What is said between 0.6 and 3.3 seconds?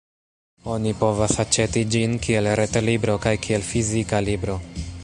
Oni povas aĉeti ĝin kiel ret-libro